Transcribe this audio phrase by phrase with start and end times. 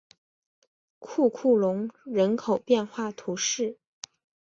[0.97, 3.77] 库库龙人口变化图示